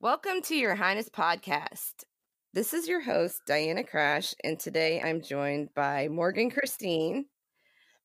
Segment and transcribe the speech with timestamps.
[0.00, 2.04] Welcome to Your Highness Podcast.
[2.54, 7.24] This is your host, Diana Crash, and today I'm joined by Morgan Christine,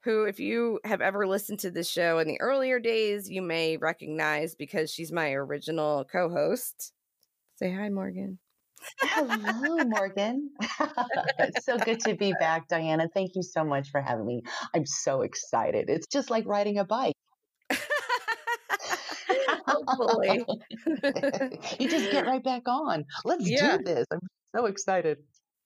[0.04, 3.78] who, if you have ever listened to this show in the earlier days, you may
[3.78, 6.94] recognize because she's my original co host.
[7.58, 8.40] Say hi, Morgan.
[9.00, 10.50] Hello, Morgan.
[11.38, 13.08] it's so good to be back, Diana.
[13.14, 14.42] Thank you so much for having me.
[14.74, 15.92] I'm so excited.
[15.92, 17.14] It's just like riding a bike.
[19.88, 20.46] Hopefully.
[21.80, 23.06] you just get right back on.
[23.26, 23.78] Let's yeah.
[23.78, 24.08] do this.
[24.12, 24.20] I'm
[24.56, 25.20] so excited.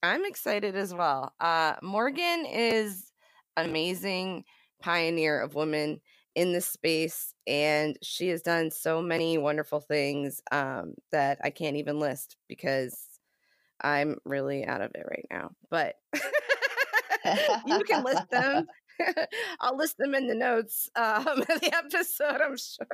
[0.04, 1.34] I'm excited as well.
[1.40, 3.12] Uh, Morgan is
[3.56, 4.44] an amazing
[4.82, 6.02] pioneer of women
[6.36, 11.78] in this space, and she has done so many wonderful things um, that I can't
[11.78, 12.96] even list because
[13.81, 15.52] I'm really out of it right now.
[15.72, 15.96] But
[17.66, 18.68] you can list them.
[19.59, 22.88] I'll list them in the notes um, of the episode, I'm sure.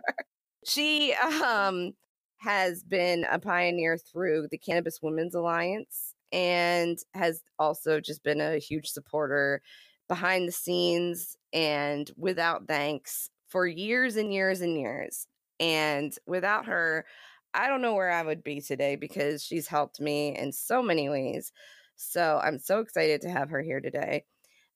[0.65, 1.93] She um,
[2.37, 8.57] has been a pioneer through the Cannabis Women's Alliance and has also just been a
[8.57, 9.61] huge supporter
[10.07, 15.27] behind the scenes and without thanks for years and years and years.
[15.59, 17.05] And without her,
[17.53, 21.07] I don't know where I would be today because she's helped me in so many
[21.07, 21.51] ways.
[21.95, 24.25] So I'm so excited to have her here today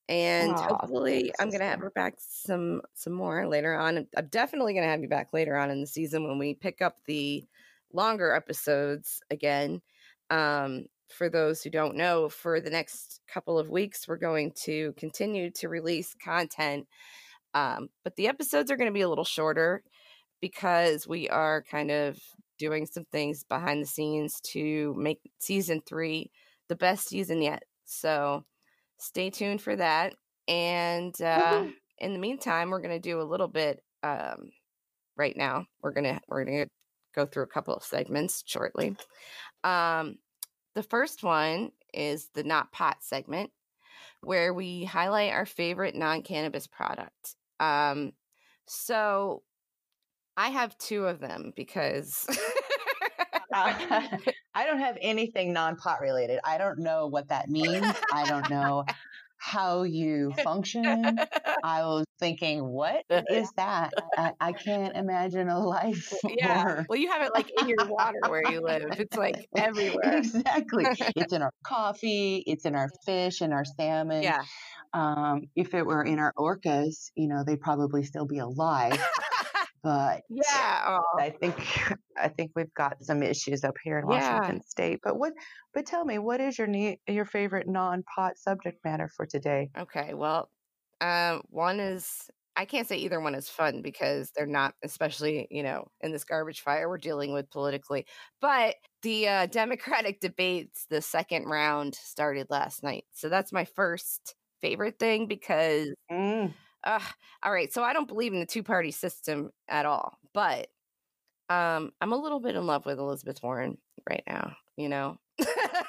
[0.09, 4.73] and hopefully i'm going to have her back some some more later on i'm definitely
[4.73, 7.45] going to have you back later on in the season when we pick up the
[7.93, 9.81] longer episodes again.
[10.29, 14.93] Um, for those who don't know for the next couple of weeks we're going to
[14.97, 16.85] continue to release content
[17.53, 19.83] um, but the episodes are going to be a little shorter
[20.41, 22.19] because we are kind of
[22.59, 26.29] doing some things behind the scenes to make season three
[26.67, 27.63] the best season yet.
[27.85, 28.45] So
[28.99, 30.13] stay tuned for that.
[30.47, 31.65] And uh,
[31.99, 34.51] in the meantime, we're going to do a little bit um,
[35.17, 35.65] right now.
[35.81, 36.67] We're gonna we're gonna
[37.15, 38.95] go through a couple of segments shortly.
[39.63, 40.17] Um,
[40.75, 43.51] the first one is the not pot segment,
[44.21, 47.35] where we highlight our favorite non cannabis product.
[47.59, 48.13] Um,
[48.67, 49.43] so
[50.35, 52.25] I have two of them because.
[54.57, 56.39] uh, I don't have anything non pot related.
[56.43, 57.85] I don't know what that means.
[58.11, 58.85] I don't know
[59.37, 61.19] how you function.
[61.63, 63.93] I was thinking, what is that?
[64.17, 66.13] I, I can't imagine a life.
[66.27, 66.63] Yeah.
[66.63, 66.85] More.
[66.89, 68.87] Well, you have it like in your water where you live.
[68.97, 70.17] It's like everywhere.
[70.17, 70.85] exactly.
[71.15, 72.43] It's in our coffee.
[72.45, 74.23] It's in our fish and our salmon.
[74.23, 74.43] Yeah.
[74.93, 78.99] Um, if it were in our orcas, you know, they'd probably still be alive.
[79.83, 81.19] But yeah, oh.
[81.19, 81.55] I think
[82.17, 84.67] I think we've got some issues up here in Washington yeah.
[84.67, 84.99] State.
[85.03, 85.33] But what?
[85.73, 89.69] But tell me, what is your ne- your favorite non-pot subject matter for today?
[89.77, 90.49] Okay, well,
[91.01, 95.63] uh, one is I can't say either one is fun because they're not, especially you
[95.63, 98.05] know in this garbage fire we're dealing with politically.
[98.41, 104.35] But the uh, Democratic debates, the second round started last night, so that's my first
[104.61, 105.89] favorite thing because.
[106.11, 106.53] Mm.
[106.87, 107.01] Uh,
[107.43, 110.69] all right, so I don't believe in the two party system at all, but
[111.49, 113.77] um, I'm a little bit in love with Elizabeth Warren
[114.09, 115.17] right now, you know.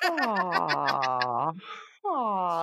[0.03, 1.55] Aww.
[1.55, 1.55] Aww.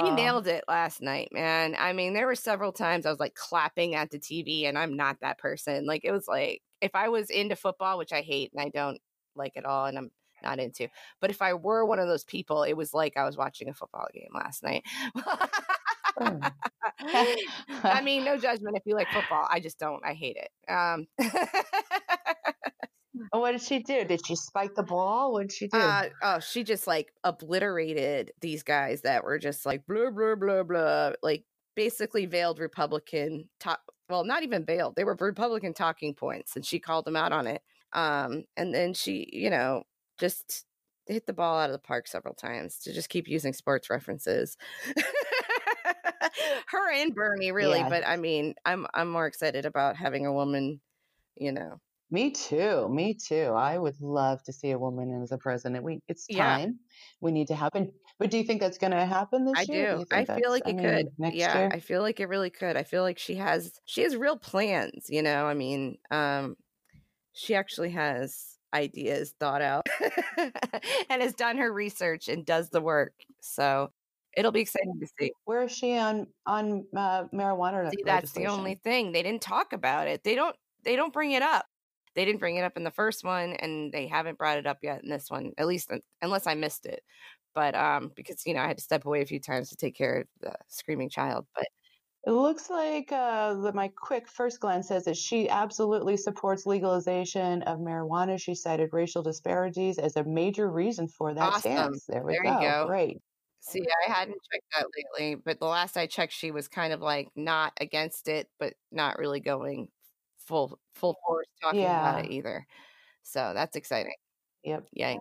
[0.02, 1.76] She nailed it last night, man.
[1.78, 4.96] I mean, there were several times I was like clapping at the TV, and I'm
[4.96, 5.86] not that person.
[5.86, 9.00] Like, it was like if I was into football, which I hate and I don't
[9.36, 10.12] like at all, and I'm
[10.42, 10.88] not into,
[11.22, 13.74] but if I were one of those people, it was like I was watching a
[13.74, 14.84] football game last night.
[17.00, 19.48] I mean, no judgment if you like football.
[19.50, 20.02] I just don't.
[20.06, 20.50] I hate it.
[20.72, 21.08] Um,
[23.32, 24.06] what did she do?
[24.06, 25.34] Did she spike the ball?
[25.34, 25.78] What did she do?
[25.78, 30.64] Uh, oh, she just like obliterated these guys that were just like blah blah blah
[30.64, 31.12] blah.
[31.22, 31.44] Like
[31.76, 33.82] basically veiled Republican talk.
[34.10, 34.96] Well, not even veiled.
[34.96, 37.62] They were Republican talking points, and she called them out on it.
[37.94, 39.84] Um, and then she, you know,
[40.20, 40.66] just
[41.08, 44.58] hit the ball out of the park several times to just keep using sports references.
[46.68, 47.90] Her and Bernie, really, Yeah.
[47.90, 50.82] but I mean, I'm I'm more excited about having a woman,
[51.36, 51.82] you know.
[52.12, 52.88] Me too.
[52.90, 53.52] Me too.
[53.56, 55.84] I would love to see a woman as a president.
[55.84, 56.60] We it's Yeah.
[56.68, 56.80] time.
[57.22, 57.94] We need to happen.
[58.20, 59.88] But do you think that's going to happen this I year?
[59.88, 59.90] do.
[59.92, 61.14] you I feel like it I mean, could.
[61.18, 61.72] next yeah, year.
[61.72, 62.76] I feel like it really could.
[62.78, 65.46] I feel like she has she has real plans, you know.
[65.48, 66.58] I mean, um
[67.34, 69.88] she actually has ideas thought out
[71.10, 73.14] and has done her research and does the work.
[73.42, 73.94] So,
[74.36, 75.32] it'll be exciting to see.
[75.46, 77.90] Where is she on on uh, marijuana?
[77.92, 79.12] See, that's the only thing.
[79.12, 80.24] They didn't talk about it.
[80.24, 81.66] They don't they don't bring it up.
[82.16, 84.80] They didn't bring it up in the first one and they haven't brought it up
[84.82, 85.52] yet in this one.
[85.58, 85.92] At least
[86.22, 87.04] unless I missed it.
[87.54, 89.96] But um because you know, I had to step away a few times to take
[89.96, 91.68] care of the screaming child, but
[92.28, 97.62] It looks like uh, the, my quick first glance says that she absolutely supports legalization
[97.64, 98.40] of marijuana.
[98.42, 101.60] She cited racial disparities as a major reason for that Awesome.
[101.60, 102.06] stance.
[102.08, 102.88] There we There you go.
[102.88, 103.22] Great.
[103.68, 107.02] See, I hadn't checked that lately, but the last I checked, she was kind of
[107.02, 109.88] like not against it, but not really going
[110.38, 112.68] full full force talking about it either.
[113.24, 114.14] So that's exciting.
[114.64, 114.86] Yep.
[114.94, 115.20] Yay!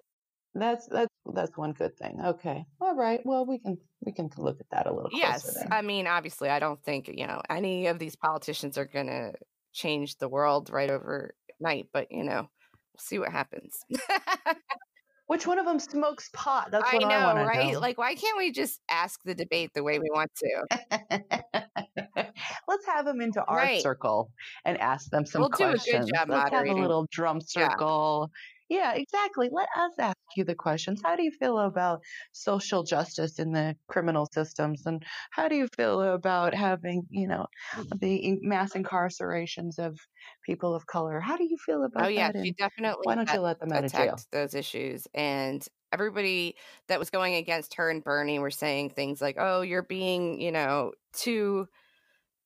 [0.54, 2.20] That's that's that's one good thing.
[2.22, 2.66] Okay.
[2.82, 3.20] All right.
[3.24, 5.56] Well, we can we can look at that a little Yes.
[5.70, 9.32] I mean, obviously, I don't think you know any of these politicians are going to
[9.72, 13.84] change the world right overnight, but you know, we'll see what happens.
[15.26, 16.70] Which one of them smokes pot?
[16.70, 17.72] That's I what I, know, want to right?
[17.72, 17.80] know.
[17.80, 20.66] Like, why can't we just ask the debate the way we want to?
[22.68, 23.82] Let's have them into our Right.
[23.82, 24.30] circle
[24.64, 26.10] and ask them some We'll do a good questions.
[26.28, 28.30] Let's have a little drum circle.
[28.68, 29.50] Yeah, exactly.
[29.52, 31.02] Let us ask you the questions.
[31.04, 32.00] How do you feel about
[32.32, 34.86] social justice in the criminal systems?
[34.86, 38.00] And how do you feel about having, you know, mm.
[38.00, 39.98] the mass incarcerations of
[40.46, 41.20] people of color?
[41.20, 42.06] How do you feel oh, about that?
[42.06, 44.16] Oh yeah, she definitely why don't you let them out of jail?
[44.32, 46.56] those issues, and everybody
[46.88, 50.52] that was going against her and Bernie were saying things like, "Oh, you're being, you
[50.52, 51.68] know, too."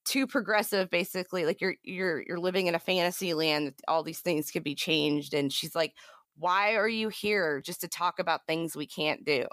[0.08, 4.50] Too progressive basically like you're you're you're living in a fantasy land all these things
[4.50, 5.94] could be changed and she's like
[6.38, 9.46] why are you here just to talk about things we can't do?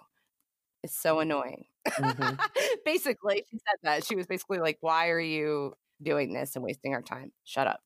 [0.84, 1.66] It's so annoying.
[1.88, 2.40] Mhm.
[2.86, 4.06] basically she said that.
[4.06, 7.32] She was basically like why are you doing this and wasting our time?
[7.44, 7.82] Shut up.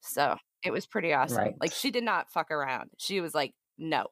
[0.00, 1.38] So it was pretty awesome.
[1.38, 1.54] Right.
[1.60, 2.90] like she did not fuck around.
[2.98, 4.06] She was like no.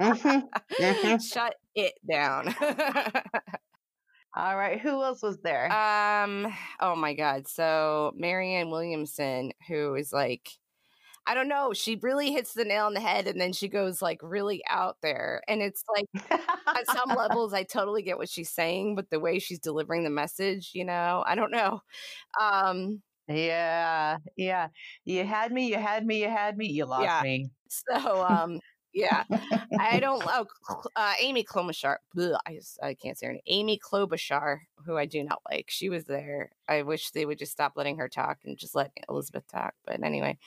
[0.00, 0.48] Mhm,
[0.80, 1.32] mhm.
[1.32, 2.54] shut it down
[4.34, 4.80] All right.
[4.80, 5.80] Who else was there?
[6.24, 6.46] Um,
[6.80, 7.46] oh my God.
[7.46, 10.50] So Marianne Williamson, who is like,
[11.26, 14.02] I don't know, she really hits the nail on the head and then she goes
[14.02, 15.42] like really out there.
[15.48, 16.06] And it's like
[16.76, 20.10] at some levels I totally get what she's saying, but the way she's delivering the
[20.10, 21.82] message, you know, I don't know.
[22.40, 24.68] Um, Yeah, yeah.
[25.04, 27.20] You had me, you had me, you had me, you lost Yeah.
[27.20, 27.50] me.
[27.68, 28.60] so um
[28.92, 29.24] yeah.
[29.78, 30.46] I don't know.
[30.96, 31.96] Uh, Amy Klobuchar.
[32.16, 33.42] bleh, I just I can't say her name.
[33.46, 35.66] Amy Klobuchar, who I do not like.
[35.68, 36.50] She was there.
[36.68, 39.74] I wish they would just stop letting her talk and just let Elizabeth talk.
[39.86, 40.38] But anyway,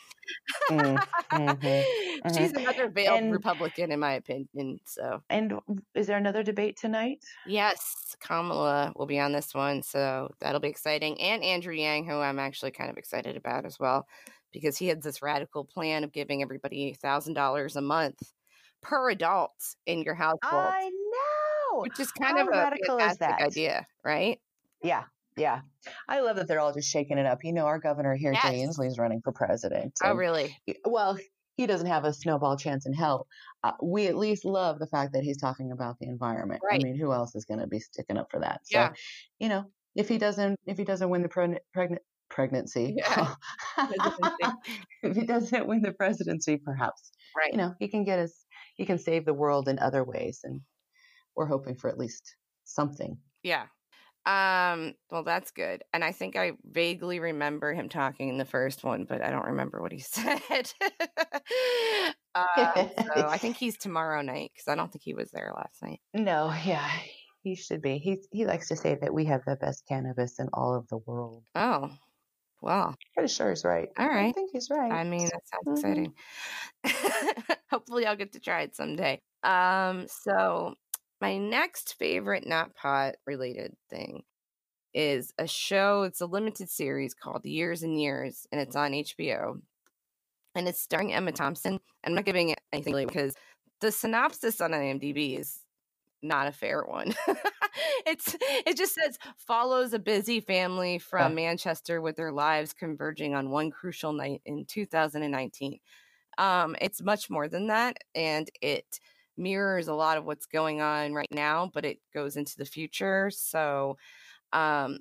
[0.71, 0.97] Mm,
[1.31, 1.83] mhm,
[2.37, 4.79] she's another veiled And- Republican, in my opinion.
[4.85, 5.59] So And
[5.95, 7.23] is there another debate tonight?
[7.45, 11.19] yes, Kamala will be on this one, so that'll be exciting.
[11.19, 14.07] And Andrew Yang, who I'm actually kind of excited about as well,
[14.53, 18.21] because he had this radical plan of giving everybody thousand dollars a month
[18.81, 19.51] per adult
[19.85, 20.39] in your household.
[20.73, 21.81] I know.
[21.81, 23.41] which is kind How of a radical is that?
[23.41, 24.39] idea, right?
[24.83, 25.03] Yeah,
[25.37, 25.61] yeah.
[26.07, 27.39] I love that they're all just shaking it up.
[27.43, 28.43] You know, our governor here, Yes.
[28.43, 29.93] Jay Inslee, is running for president.
[30.03, 30.55] Oh, really?
[30.85, 31.17] Well,
[31.55, 33.27] he doesn't have a snowball chance in hell.
[33.63, 36.61] Uh, we at least love the fact that he's talking about the environment.
[36.63, 36.79] Right.
[36.81, 38.61] I mean, who else is going to be sticking up for that?
[38.65, 38.93] So, Yeah.
[39.39, 42.01] you know, if he doesn't, if he doesn't win the pre- pregnant
[42.33, 43.33] pregnancy, Yeah.
[45.03, 47.51] If he doesn't win the presidency, perhaps Right.
[47.51, 50.61] you know he can get us, he can save the world in other ways, and
[51.35, 52.35] we're hoping for at least
[52.65, 53.17] something.
[53.43, 53.65] Yeah.
[54.25, 55.83] Um, well, that's good.
[55.93, 59.47] And I think I vaguely remember him talking in the first one, but I don't
[59.47, 60.39] remember what he said.
[62.35, 65.81] uh, so I think he's tomorrow night because I don't think he was there last
[65.81, 65.99] night.
[66.13, 66.89] No, yeah,
[67.43, 67.97] he should be.
[67.97, 70.97] He he likes to say that we have the best cannabis in all of the
[70.99, 71.43] world.
[71.55, 71.91] Oh,
[72.63, 73.89] well, Pretty sure he's right.
[73.97, 74.29] All right.
[74.29, 74.91] I think he's right.
[74.91, 76.13] I mean, that sounds Mhm.
[76.83, 77.57] exciting.
[77.71, 79.19] Hopefully, I'll get to try it someday.
[79.43, 80.75] Um, so
[81.21, 84.23] my next favorite not pot related thing
[84.93, 86.03] is a show.
[86.03, 89.59] It's a limited series called Years and Years, and it's on HBO.
[90.55, 91.79] And it's starring Emma Thompson.
[92.03, 93.33] I'm not giving it anything away because
[93.81, 95.59] the synopsis on IMDb is
[96.21, 97.13] not a fair one.
[98.05, 101.35] it's it just says follows a busy family from Yeah.
[101.35, 105.79] Manchester with their lives converging on one crucial night in 2019.
[106.37, 108.99] Um, it's much more than that, and it
[109.37, 113.29] mirrors a lot of what's going on right now, but it goes into the future.
[113.31, 113.97] So,
[114.53, 114.99] um,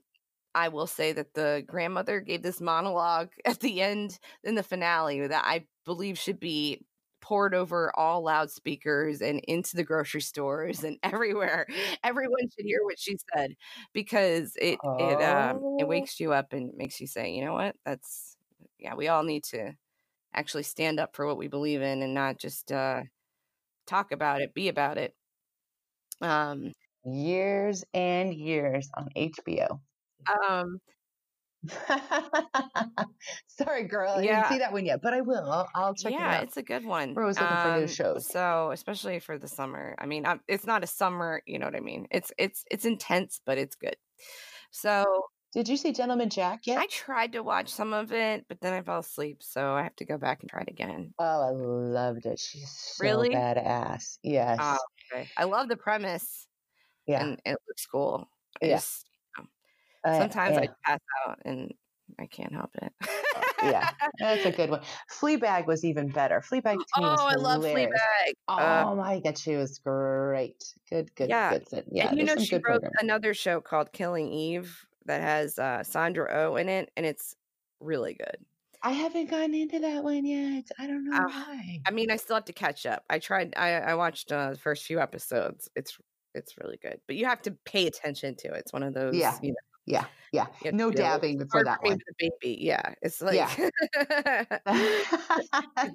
[0.55, 5.27] I will say that the grandmother gave this monologue at the end in the finale
[5.27, 6.81] that I believe should be
[7.23, 11.67] poured over all loudspeakers and into the grocery stores and everywhere.
[12.05, 13.53] Everyone should hear what she said
[13.95, 15.89] because it it um it Oh.
[15.89, 17.77] wakes you up and makes you say, you know what?
[17.87, 18.37] That's
[18.79, 19.75] yeah, we all need to
[20.35, 23.03] actually stand up for what we believe in and not just uh
[23.87, 25.15] talk about it, be about it.
[26.23, 26.73] Um
[27.05, 29.81] Years and years on HBO.
[30.27, 30.81] um
[33.47, 34.13] Sorry, girl.
[34.13, 35.51] I didn't yeah, see that one yet, but I will.
[35.51, 36.21] I'll, I'll check it out.
[36.21, 37.15] Yeah, it's a good one.
[37.15, 38.29] We're always looking for new Um, shows.
[38.29, 39.95] so especially for the summer.
[39.99, 42.07] I mean, um, it's not a summer, you know what I mean?
[42.11, 43.97] It's it's it's intense, but it's good.
[44.71, 45.05] So
[45.53, 46.79] Did you see Gentleman Jack yet?
[46.79, 49.95] I tried to watch some of it, but then I fell asleep, so I have
[49.97, 51.13] to go back and try it again.
[51.19, 52.39] Oh, I loved it.
[52.39, 53.31] She's so Really?
[53.31, 54.19] badass.
[54.23, 54.59] Yes.
[54.61, 54.79] Oh,
[55.13, 55.29] okay.
[55.37, 56.47] I love the premise,
[57.07, 57.23] yeah.
[57.23, 58.29] and it looks cool.
[58.63, 59.05] Yes.
[59.05, 59.09] Yeah.
[60.05, 61.73] Uh, sometimes I pass out, and
[62.19, 62.93] I can't help it.
[63.63, 63.91] yeah.
[64.19, 64.83] That's a good one.
[65.21, 66.41] Fleabag was even better.
[66.41, 68.01] Fleabag to me was oh, I love hilarious.
[68.03, 68.33] Fleabag.
[68.49, 70.63] Oh my god, she was great.
[70.91, 71.85] Good, good, yeah, good.
[71.91, 72.95] Yeah, and you know she wrote programs.
[73.01, 77.37] another show called Killing Eve that has uh, Sandra Oh in it, and it's
[77.81, 78.37] really good.
[78.83, 80.65] I haven't gotten into that one yet.
[80.79, 81.79] I don't know Uh, why.
[81.87, 83.05] I mean, I still have to catch up.
[83.11, 83.55] I tried.
[83.57, 85.69] I I watched uh, the first few episodes.
[85.77, 85.99] It's
[86.35, 88.59] it's really good, but you have to pay attention to it.
[88.59, 89.15] It's one of those.
[89.17, 89.55] Yeah, You know,
[89.87, 90.47] yeah, yeah.
[90.65, 91.99] No be a little- dabbing it's for that for one.
[91.99, 92.59] a baby.
[92.61, 93.35] Yeah, it's like.
[93.37, 93.71] Yeah.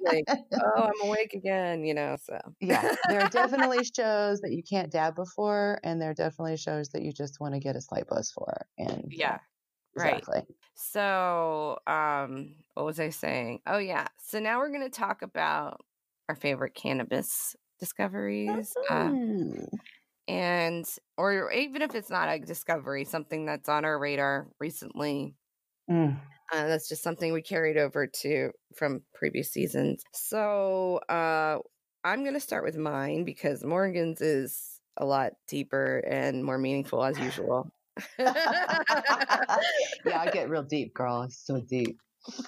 [0.02, 1.84] Like, oh, I'm awake again.
[1.84, 2.38] You know, so.
[2.60, 6.88] yeah, there are definitely shows that you can't dab before, and there are definitely shows
[6.90, 8.66] that you just want to get a slight buzz for.
[8.78, 9.38] And Yeah.
[9.96, 10.18] Right.
[10.18, 10.42] exactly.
[10.74, 13.60] So, um, what was I saying?
[13.66, 14.06] Oh yeah.
[14.22, 15.80] So now we're gonna talk about
[16.28, 18.74] our favorite cannabis discoveries.
[18.90, 19.68] Uh, Mm.
[20.28, 25.34] And or even if it's not a discovery, something that's on our radar recently.
[25.90, 26.16] Mm.
[26.52, 30.02] Uh, that's just something we carried over to from previous seasons.
[30.14, 31.58] So uh,
[32.04, 37.04] I'm going to start with mine because Morgan's is a lot deeper and more meaningful
[37.04, 37.70] as usual.
[38.18, 38.32] yeah,
[40.14, 41.22] I get real deep, girl.
[41.22, 41.98] It's so deep.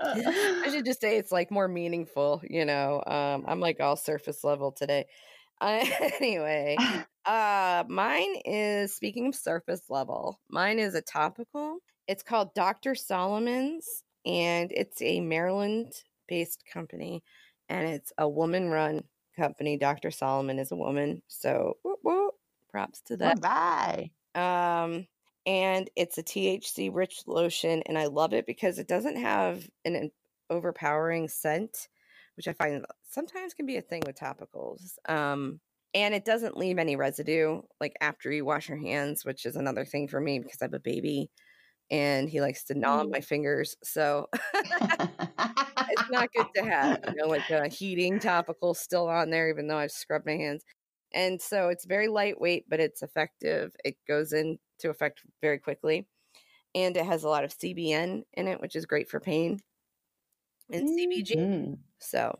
[0.00, 3.02] I should just say it's like more meaningful, you know.
[3.06, 5.06] Um, I'm like all surface level today.
[5.60, 5.84] Uh,
[6.20, 6.76] anyway,
[7.26, 10.40] uh, mine is speaking of surface level.
[10.50, 11.78] Mine is a topical.
[12.06, 12.94] It's called Dr.
[12.94, 17.22] Solomon's, and it's a Maryland-based company,
[17.68, 19.04] and it's a woman-run
[19.36, 19.76] company.
[19.76, 20.10] Dr.
[20.10, 22.34] Solomon is a woman, so whoop, whoop,
[22.70, 23.40] props to that.
[23.40, 24.10] Bye.
[24.34, 25.06] Um,
[25.46, 30.10] and it's a THC rich lotion, and I love it because it doesn't have an
[30.50, 31.88] overpowering scent,
[32.36, 32.84] which I find
[33.14, 34.98] sometimes can be a thing with topicals.
[35.08, 35.60] Um,
[35.94, 39.84] and it doesn't leave any residue like after you wash your hands, which is another
[39.84, 41.30] thing for me because I have a baby
[41.90, 43.76] and he likes to gnaw on my fingers.
[43.84, 44.28] So
[45.88, 49.68] it's not good to have, you know, like a heating topical still on there, even
[49.68, 50.64] though I've scrubbed my hands.
[51.12, 53.74] And so it's very lightweight, but it's effective.
[53.84, 56.08] It goes into effect very quickly.
[56.74, 59.60] And it has a lot of CBN in it, which is great for pain
[60.72, 61.34] and CBG.
[61.34, 61.78] Mhm.
[62.00, 62.38] So.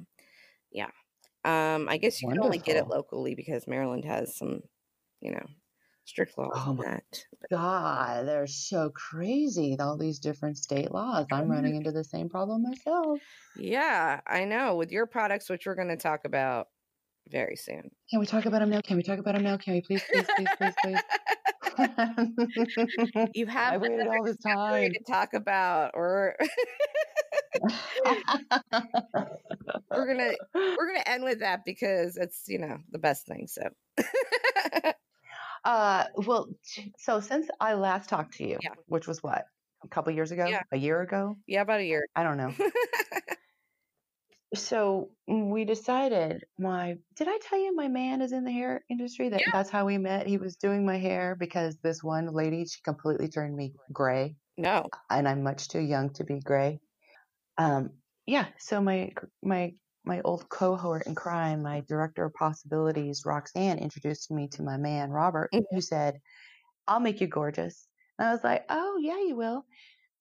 [1.44, 4.60] Um, I guess you can only get it locally because Maryland has some,
[5.20, 5.46] you know,
[6.06, 7.24] strict laws Oh on that.
[7.40, 9.76] But God, they're so crazy.
[9.78, 11.26] All these different state laws.
[11.32, 13.18] I'm running into the same problem myself.
[13.56, 16.68] yeah, I know with your products, which we're going to talk about
[17.30, 17.90] very soon.
[18.10, 18.80] Can we talk about them now?
[18.82, 19.56] Can we talk about them now?
[19.56, 21.00] Can we please, please, please, please, please?
[23.34, 24.92] You have I waited all this time.
[24.92, 26.36] to talk about, or
[29.90, 33.46] we're gonna we're gonna end with that because it's you know the best thing.
[33.46, 33.62] So
[35.64, 36.48] uh, well,
[36.98, 38.74] so since I last talked to you, Yeah.
[38.86, 39.44] which was what,
[39.84, 40.62] a couple years ago, Yeah.
[40.72, 42.06] a year ago, yeah, about a year.
[42.14, 42.54] I don't know.
[44.54, 48.84] so mm, we decided my did i tell you my man is in the hair
[48.88, 49.50] industry that Yeah.
[49.52, 53.28] that's how we met he was doing my hair because this one lady she completely
[53.28, 56.78] turned me gray no, and i'm much too young to be gray
[57.58, 57.90] um
[58.26, 59.72] yeah so my my
[60.04, 65.10] my old cohort in crime my director of possibilities roxanne introduced me to my man
[65.10, 65.64] robert Mhm.
[65.70, 66.20] who said
[66.86, 67.86] i'll make you gorgeous
[68.18, 69.64] and i was like oh yeah you will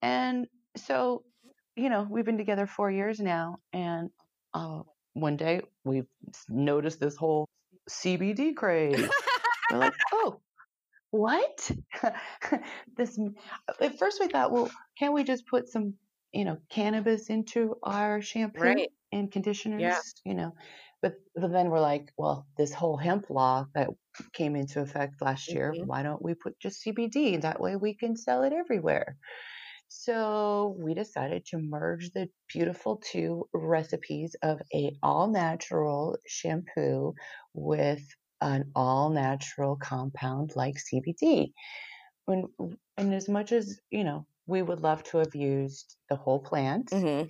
[0.02, 1.24] and so
[1.76, 4.10] you know we've been together four years now and
[4.54, 4.82] uh,
[5.14, 6.06] one day we've
[6.48, 7.48] noticed this whole
[7.90, 9.08] cbd craze
[9.70, 10.40] We're like, oh,
[11.10, 11.70] what?
[12.96, 13.18] this
[13.80, 15.94] at first we thought, well, can't we just put some,
[16.34, 18.90] you know, cannabis into our shampoo Right.
[19.12, 20.02] and conditioners, Yeah.
[20.24, 20.54] you know?
[21.02, 23.90] But, but then we're like, well, this whole hemp law that
[24.34, 25.86] came into effect last year, Mhm.
[25.86, 27.36] why don't we put just CBD?
[27.38, 29.18] That way we can sell it everywhere.
[29.88, 37.14] So we decided to merge the beautiful two recipes of a all natural shampoo
[37.54, 38.02] with
[38.40, 41.54] an all natural compound like CBD.
[42.26, 42.46] When
[42.96, 46.90] and as much as you know, we would love to have used the whole plant.
[46.90, 47.28] Mhm.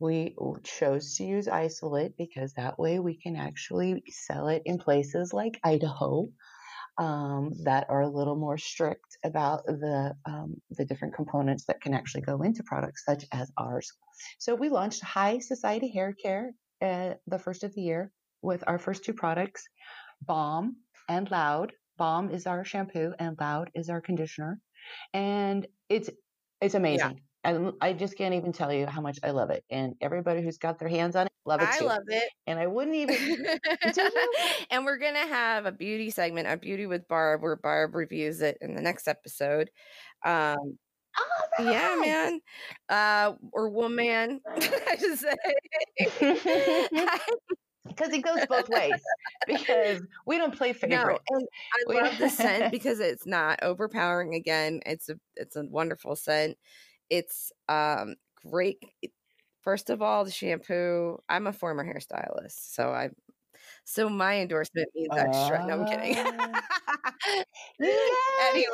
[0.00, 5.32] We chose to use isolate because that way we can actually sell it in places
[5.32, 6.28] like Idaho
[6.98, 11.94] um, that are a little more strict about the um, the different components that can
[11.94, 13.92] actually go into products such as ours.
[14.38, 18.78] So we launched High Society Hair Care uh, the first of the year with our
[18.78, 19.64] first two products,
[20.22, 20.76] Balm
[21.08, 21.72] and Loud.
[21.96, 24.60] Balm is our shampoo and Loud is our conditioner,
[25.12, 26.10] and it's
[26.64, 27.20] it's amazing.
[27.44, 30.58] and I just can't even tell you how much I love it, and everybody who's
[30.58, 31.84] got their hands on it love it I too.
[31.84, 32.24] love it.
[32.46, 33.46] and I wouldn't even
[34.70, 38.58] and we're gonna have a beauty segment, a beauty with Barb, where Barb reviews it
[38.60, 39.70] in the next episode.
[40.24, 40.78] Um,
[41.16, 42.40] Oh, yeah, man,
[42.88, 45.34] uh, or woman, I should say.
[47.86, 49.00] because it goes both ways.
[49.46, 51.24] Because we don't play no, favorites.
[51.30, 54.34] and I We- love the scent because it's not overpowering.
[54.34, 56.56] Again, it's a it's a wonderful scent.
[57.10, 58.14] It's um
[58.50, 58.78] great.
[59.62, 61.18] First of all, the shampoo.
[61.28, 63.10] I'm a former hairstylist, so I
[63.84, 65.66] so my endorsement means extra.
[65.66, 66.16] No, I'm kidding.
[66.18, 66.62] Ah.
[67.80, 68.16] Yes.
[68.50, 68.66] anyway,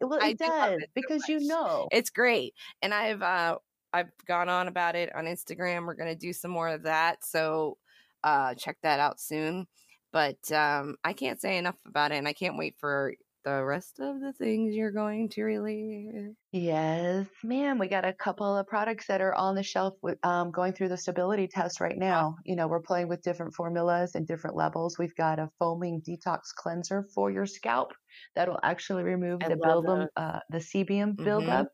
[0.00, 1.88] well, it love does it so because you know.
[1.92, 3.58] it's great, and I've uh
[3.92, 5.86] I've gone on about it on Instagram.
[5.86, 7.78] We're gonna do some more of that, so
[8.26, 9.66] uh check that out soon.
[10.12, 13.14] But um I can't say enough about it, and I can't wait for
[13.44, 16.34] the rest of the things you're going to release.
[16.50, 17.78] Yes, ma'am.
[17.78, 20.88] We got a couple of products that are on the shelf with, um, going through
[20.88, 22.36] the stability test right now.
[22.44, 24.98] You know, we're playing with different formulas and different levels.
[24.98, 27.92] We've got a foaming detox cleanser for your scalp
[28.34, 31.68] that'll actually remove I the buildup, uh, the sebum buildup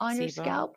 [0.00, 0.76] on your scalp.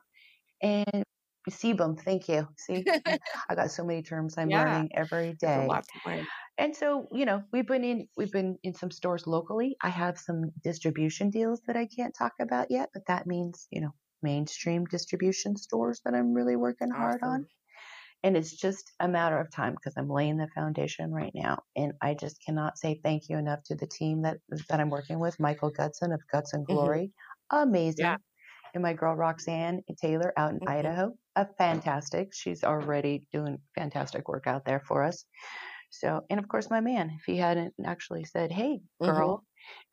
[0.62, 1.04] And
[1.49, 2.47] sebum, thank you.
[2.58, 2.86] See,
[3.49, 4.54] I got so many terms I'm Yeah.
[4.54, 5.38] learning every day.
[5.41, 6.28] There's a lot to learn.
[6.58, 9.78] And so, you know, we've been in we've been in some stores locally.
[9.84, 13.82] I have some distribution deals that I can't talk about yet, but that means, you
[13.82, 17.47] know, mainstream distribution stores that I'm really working hard on.
[18.23, 21.60] And it's just a matter of time because I'm laying the foundation right now.
[21.75, 25.19] And I just cannot say thank you enough to the team that that I'm working
[25.19, 26.99] with, Michael Gutson of Guts and Mhm.
[26.99, 27.13] Glory.
[27.52, 27.97] Amazing.
[27.97, 28.17] Yeah.
[28.73, 30.67] And my girl Roxanne Taylor out in Mhm.
[30.67, 31.13] Idaho.
[31.36, 32.34] A fantastic.
[32.34, 35.25] She's already doing fantastic work out there for us.
[35.91, 39.45] So, and of course, my man, if he hadn't actually said, "Hey, girl,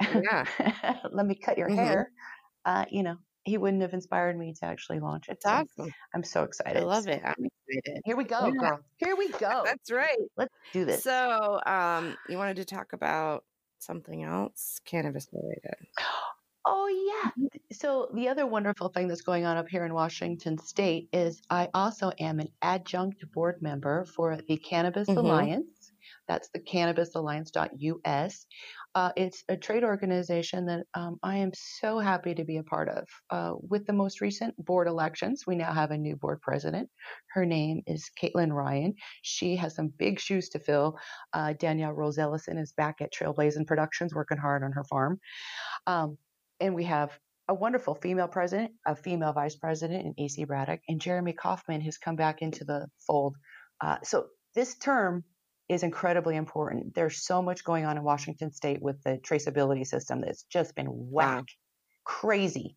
[0.09, 0.47] Yeah.
[1.13, 1.71] let me cut your Mhm.
[1.71, 2.13] hair,"
[2.67, 5.39] uh, you know, he wouldn't have inspired me to actually launch it.
[5.39, 5.95] It's So awesome.
[6.15, 6.79] I'm so excited.
[6.79, 7.23] I love it.
[7.25, 8.03] I'm excited.
[8.05, 8.53] Here we go, Yeah.
[8.53, 8.81] girl.
[8.99, 9.65] Here we go.
[9.65, 10.19] That's right.
[10.37, 11.05] Let's do this.
[11.05, 13.45] So, um, you wanted to talk about
[13.79, 15.89] something else, cannabis related.
[16.69, 17.31] Oh, yeah.
[17.39, 17.47] Mm-hmm.
[17.73, 21.69] So, the other wonderful thing that's going on up here in Washington State is I
[21.75, 25.17] also am an adjunct board member for the Cannabis Mhm.
[25.17, 25.93] Alliance.
[26.29, 28.47] That's the cannabisalliance.us.
[28.97, 32.89] Uh, it's a trade organization that um, I am so happy to be a part
[32.89, 33.07] of.
[33.31, 36.91] Uh, with the most recent board elections, we now have a new board president.
[37.33, 38.95] Her name is Caitlin Ryan.
[39.23, 40.97] She has some big shoes to fill.
[41.33, 45.21] Uh, Danielle Rosellison is back at Trailblazing Productions working hard on her farm.
[45.87, 46.19] Um,
[46.61, 51.01] and we have a wonderful female president, a female vice president in AC Braddock, and
[51.01, 53.37] Jeremy Kaufman has come back into the fold.
[53.81, 55.25] Uh, so this term
[55.69, 56.95] is incredibly important.
[56.95, 60.89] There's so much going on in Washington State with the traceability system that's just been
[60.89, 61.45] whack,
[62.05, 62.77] crazy.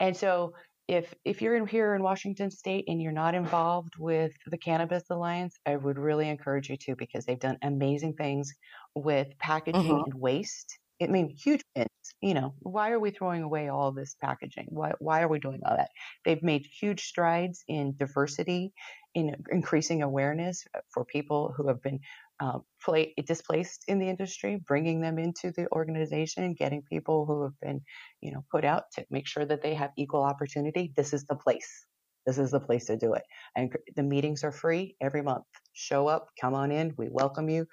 [0.00, 0.54] And so
[0.88, 5.04] if if you're in here in Washington State and you're not involved with the Cannabis
[5.10, 8.52] Alliance, I would really encourage you to because they've done amazing things
[8.96, 10.04] with packaging Mhm.
[10.04, 10.79] and waste.
[11.02, 11.88] I mean, huge wins.
[12.20, 14.66] You know, why are we throwing away all this packaging?
[14.70, 15.90] Why why are we doing all that?
[16.24, 18.72] They've made huge strides in diversity,
[19.14, 22.00] in increasing awareness for people who have been
[22.40, 27.58] uh, play, displaced in the industry, bringing them into the organization, getting people who have
[27.62, 27.80] been,
[28.20, 30.92] you know, put out to make sure that they have equal opportunity.
[30.96, 31.86] This is the place.
[32.26, 33.22] This is the place to do it.
[33.56, 35.44] And the meetings are free every month.
[35.72, 36.94] Show up, come on in.
[36.98, 37.66] We welcome you.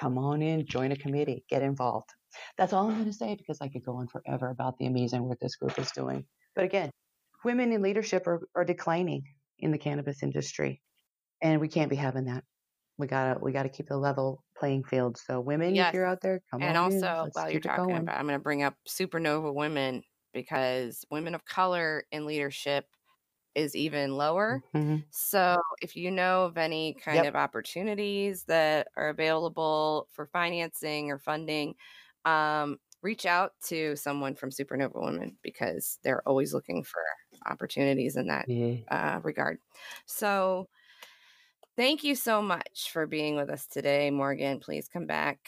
[0.00, 2.10] Come on in, join a committee, get involved.
[2.56, 5.22] That's all I'm going to say because I could go on forever about the amazing
[5.24, 6.26] work this group is doing.
[6.54, 6.90] But again,
[7.44, 9.24] women in leadership are, are declining
[9.58, 10.82] in the cannabis industry,
[11.42, 12.44] and we can't be having that.
[12.98, 15.18] we gotta we gotta keep the level playing field.
[15.18, 15.86] So women, Yes.
[15.86, 17.12] if you're out there, come And on in.
[17.12, 17.98] also, Let's while you're talking going.
[17.98, 22.86] about, I'm going to bring up supernova women because women of color in leadership
[23.54, 24.64] is even lower.
[24.82, 25.08] Mhm.
[25.10, 27.26] So, if you know of any kind Yep.
[27.26, 31.76] of opportunities that are available for financing or funding,
[32.28, 37.00] um, reach out to someone from Supernova Women because they're always looking for
[37.46, 38.76] opportunities in that Yeah.
[38.90, 39.58] uh, regard.
[40.06, 40.68] So,
[41.76, 44.58] thank you so much for being with us today, Morgan.
[44.58, 45.38] Please come back.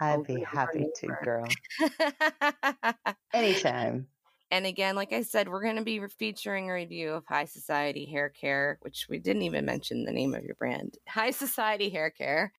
[0.00, 1.48] I'd be happy to, girl.
[3.34, 4.08] Anytime.
[4.50, 8.04] and again, like I said, we're going to be featuring a review of High Society
[8.06, 12.10] Hair Care, which we didn't even mention the name of your brand, High Society Hair
[12.10, 12.52] Care.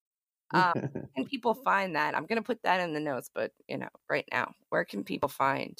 [0.53, 0.73] Um,
[1.15, 2.15] can people find that?
[2.15, 5.03] I'm going to put that in the notes, but you know, right now, where can
[5.03, 5.77] people find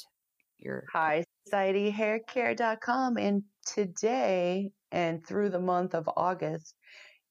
[0.58, 0.84] your?
[0.92, 3.16] Hi, societyhaircare.com.
[3.18, 6.74] And today and through the month of August,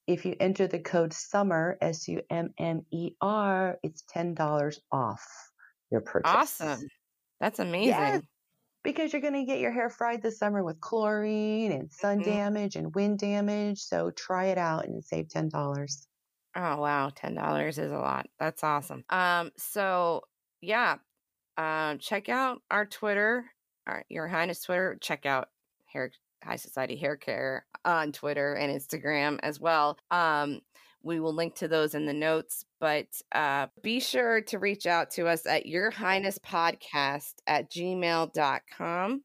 [0.06, 5.24] if you enter the code SUMMER, S U M M E R, it's $10 off
[5.92, 6.34] your purchase.
[6.34, 6.88] Awesome.
[7.40, 8.24] That's amazing.
[8.84, 12.26] Because you're going to get your hair fried this summer with chlorine and sun Mhm.
[12.26, 13.80] damage and wind damage.
[13.80, 16.08] So try it out and save $10.
[16.56, 18.28] Oh wow, ten dollars is a lot.
[18.40, 19.04] That's awesome.
[19.10, 20.22] Um, so
[20.62, 20.98] yeah,
[21.58, 23.46] um, check out our Twitter,
[23.88, 24.98] our Your Highness Twitter.
[25.02, 25.50] Check out
[25.86, 26.12] Hair
[26.44, 29.98] High Society Hair Care on Twitter and Instagram as well.
[30.12, 30.62] Um,
[31.04, 35.12] we will link to those in the notes, but uh, be sure to reach out
[35.12, 39.24] to us at Your Highness Podcast at gmail.com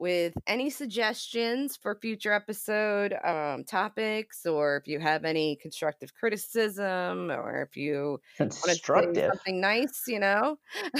[0.00, 7.30] with any suggestions for future episode um, topics, or if you have any constructive criticism,
[7.30, 9.30] or if you want to say Constructive.
[9.34, 10.56] something nice, you know.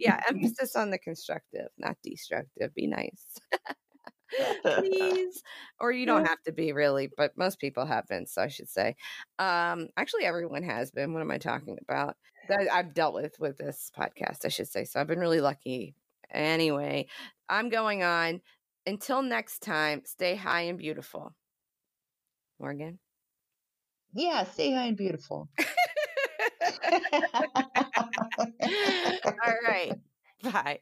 [0.00, 2.74] yeah, emphasis on the constructive, not destructive.
[2.74, 3.38] Be nice,
[4.64, 5.40] please.
[5.78, 8.68] Or you don't have to be really, but most people have been, so I should
[8.68, 8.96] say.
[9.38, 11.12] Um, actually, everyone has been.
[11.12, 12.16] What am I talking about?
[12.48, 14.84] That I've dealt with with this podcast, I should say.
[14.84, 15.94] So I've been really lucky.
[16.32, 17.06] Anyway,
[17.48, 18.40] I'm going on.
[18.86, 21.32] Until next time, stay high and beautiful.
[22.58, 22.98] Morgan.
[24.14, 25.48] yeah, stay high and beautiful.
[28.62, 29.92] All right.
[30.42, 30.78] Bye.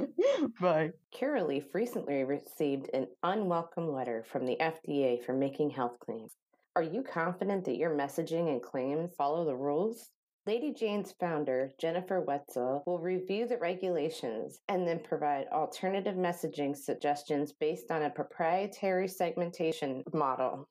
[0.60, 0.90] Bye.
[1.14, 6.32] Curaleaf recently received an unwelcome letter from the FDA for making health claims.
[6.76, 10.10] Are you confident that your messaging and claims follow the rules?
[10.46, 17.52] Lady Jane's founder, Jennifer Whetzel, will review the regulations and then provide alternative messaging suggestions
[17.52, 20.66] based on a proprietary segmentation model.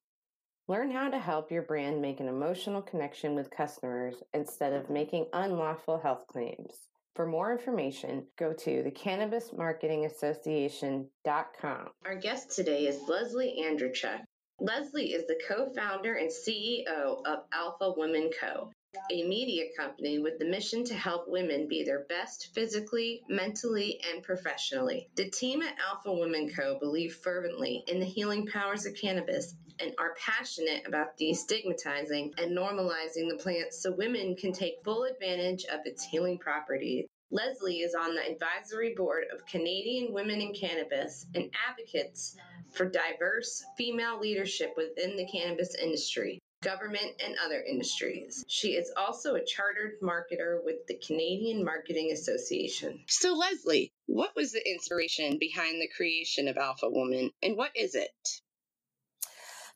[0.68, 5.28] Learn how to help your brand make an emotional connection with customers instead of making
[5.34, 6.90] unlawful health claims.
[7.16, 11.90] For more information, go to the cannabismarketingassociation.com.
[12.06, 14.22] Our guest today is Leslie Andrechuk.
[14.60, 18.72] Leslie is the co-founder and CEO of Alpha Women Co.,
[19.12, 24.24] a media company with the mission to help women be their best physically, mentally, and
[24.24, 25.10] professionally.
[25.16, 26.78] The team at Alpha Women Co.
[26.80, 33.30] believe fervently in the healing powers of cannabis and are passionate about destigmatizing and normalizing
[33.30, 37.06] the plant so women can take full advantage of its healing properties.
[37.32, 42.36] Leslie is on the advisory board of Canadian Women in Cannabis and advocates
[42.72, 48.44] for diverse female leadership within the cannabis industry, government, and other industries.
[48.48, 53.04] She is also a chartered marketer with the Canadian Marketing Association.
[53.08, 57.96] So, Leslie, what was the inspiration behind the creation of Alpha Woman, and what is
[57.96, 58.42] it?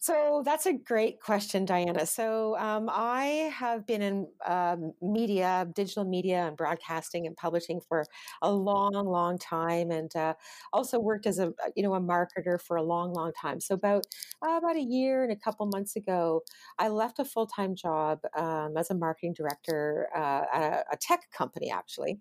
[0.04, 2.06] So that's a great question, Diana.
[2.06, 8.04] So um, I have been in um, media, digital media, and broadcasting and publishing for
[8.42, 10.34] a long, long time, and uh,
[10.74, 13.62] also worked as a you know a marketer for a long, long time.
[13.62, 14.04] So about
[14.46, 16.42] uh, about a year and a couple months ago,
[16.78, 20.98] I left a full time job um, as a marketing director uh, at a, a
[20.98, 22.20] tech company, actually,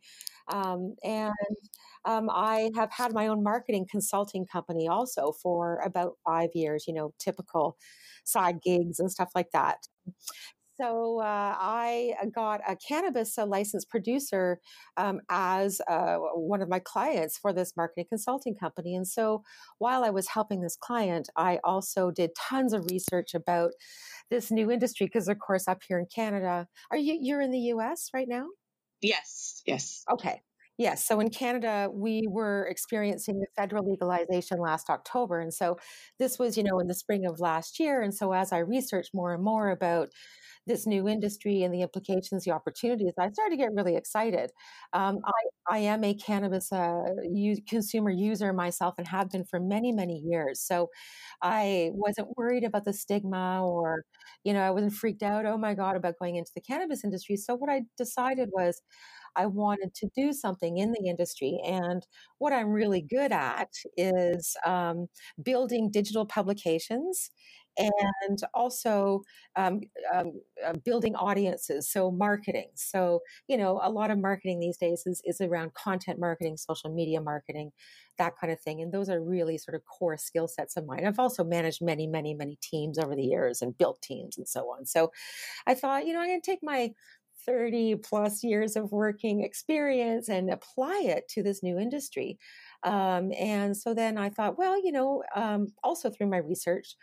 [0.49, 1.33] um, and
[2.05, 6.95] um, I have had my own marketing consulting company also for about five years, you
[6.95, 7.77] know, typical
[8.25, 9.79] side gigs and stuff like that.
[10.81, 14.59] So uh, I got a cannabis uh, licensed producer
[14.97, 18.95] um, as uh, one of my clients for this marketing consulting company.
[18.97, 19.45] And so
[19.79, 23.73] while I was helping this client, I also did tons of research about
[24.31, 27.59] this new industry because, of course, up here in Canada, are you you're in the
[27.75, 28.09] U.S.
[28.15, 28.47] right now?
[29.03, 30.05] Yes, yes.
[30.11, 30.43] Okay.
[30.79, 31.05] Yes.
[31.07, 35.39] So in Canada, we were experiencing the federal legalization last October.
[35.39, 35.77] And so
[36.19, 38.01] this was, you know, in the spring of last year.
[38.01, 40.11] And so as I researched more and more about
[40.67, 44.51] this new industry and the implications, the opportunities, I started to get really excited.
[44.93, 47.03] Um, I, I am a cannabis uh,
[47.69, 50.61] consumer user myself and have been for many, many years.
[50.61, 50.89] So
[51.43, 54.05] I wasn't worried about the stigma or,
[54.45, 57.37] you know, I wasn't freaked out, oh my God, about going into the cannabis industry.
[57.37, 58.83] So what I decided was,
[59.35, 61.59] I wanted to do something in the industry.
[61.65, 62.07] And
[62.39, 65.07] what I'm really good at is um,
[65.43, 67.31] building digital publications
[67.79, 69.23] and also
[69.57, 69.81] um,
[70.15, 72.69] um, uh, building audiences so marketing.
[72.75, 76.93] So you know a lot of marketing these days is, is around content marketing social
[76.95, 77.73] media marketing
[78.19, 81.07] that kind of thing and those are really sort of core skill sets of mine.
[81.07, 84.63] I've also managed many many many teams over the years and built teams and so
[84.71, 84.87] on.
[84.87, 85.11] So
[85.67, 86.93] i thought you know i'm going to take my
[87.47, 92.39] 30 plus years of working experience and apply it to this new industry.
[92.85, 96.97] Um, and so then I thought, well, you know, um, also through my research,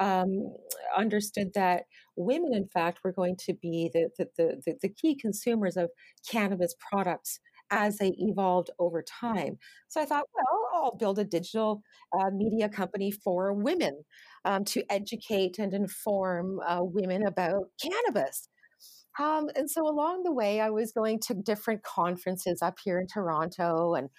[0.00, 0.54] um,
[0.96, 1.84] understood that
[2.16, 4.28] women, in fact, were going to be the, the,
[4.64, 5.90] the, the key consumers of
[6.30, 7.38] cannabis products
[7.70, 9.58] as they evolved over time.
[9.88, 11.82] So I thought, well, I'll build a digital
[12.18, 14.04] uh, media company for women
[14.44, 18.48] um, to educate and inform uh, women about cannabis.
[19.18, 23.06] Um, and so along the way, I was going to different conferences up here in
[23.06, 24.10] Toronto and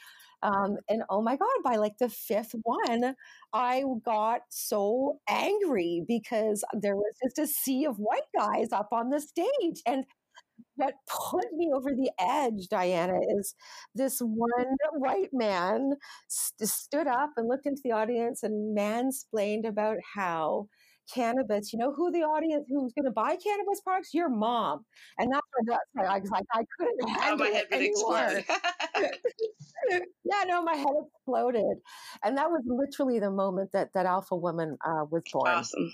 [0.43, 3.15] um, and oh my God, by like the fifth one,
[3.53, 9.09] I got so angry because there was just a sea of white guys up on
[9.09, 9.81] the stage.
[9.87, 10.05] And
[10.75, 13.55] what put me over the edge, Diana, is
[13.95, 15.93] this one white man
[16.27, 20.67] st- stood up and looked into the audience and mansplained about how
[21.13, 24.13] cannabis, you know who the audience who's going to buy cannabis products?
[24.13, 24.85] Your mom.
[25.17, 28.43] And that's what that's I was like, I couldn't handle oh, my head it anymore.
[30.25, 31.77] yeah, no, my head exploded.
[32.23, 35.49] And that was literally the moment that that Alpha Woman uh, was born.
[35.49, 35.91] Awesome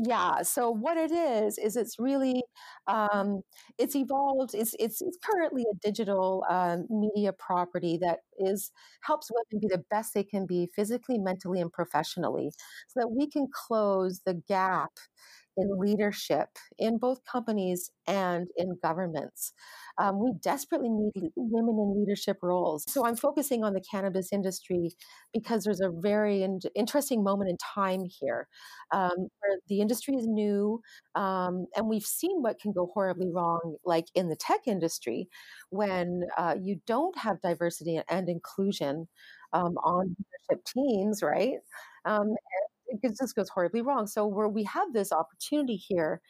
[0.00, 2.42] yeah so what it is is it's really
[2.86, 3.40] um,
[3.78, 8.70] it's evolved it's, it's, it's currently a digital um, media property that is
[9.02, 12.50] helps women be the best they can be physically mentally and professionally
[12.86, 14.92] so that we can close the gap
[15.58, 19.52] in leadership in both companies and in governments
[19.98, 22.84] um, we desperately need women in leadership roles.
[22.88, 24.92] So I'm focusing on the cannabis industry
[25.32, 28.46] because there's a very in- interesting moment in time here
[28.92, 30.80] um, where the industry is new
[31.14, 35.28] um, and we've seen what can go horribly wrong, like in the tech industry,
[35.70, 39.08] when uh, you don't have diversity and inclusion
[39.52, 40.14] um, on
[40.50, 41.56] leadership teams, right?
[42.04, 42.34] Um,
[42.88, 44.06] it just goes horribly wrong.
[44.06, 46.20] So where we have this opportunity here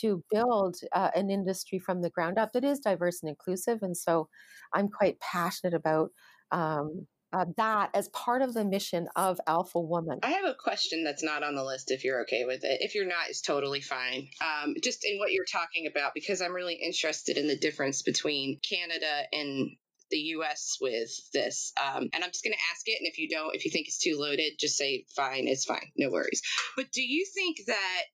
[0.00, 3.96] to build uh, an industry from the ground up that is diverse and inclusive, and
[3.96, 4.28] so
[4.74, 6.10] I'm quite passionate about
[6.50, 10.20] um, uh, that as part of the mission of Alpha Woman.
[10.22, 12.78] I have a question that's not on the list if you're okay with it.
[12.80, 14.28] If you're not, it's totally fine.
[14.40, 18.58] Um, just in what you're talking about, because I'm really interested in the difference between
[18.66, 19.70] Canada and
[20.10, 21.72] the US with this.
[21.82, 22.98] Um, and I'm just going to ask it.
[22.98, 25.90] And if you don't, if you think it's too loaded, just say, fine, it's fine,
[25.96, 26.42] no worries.
[26.76, 28.04] But do you think that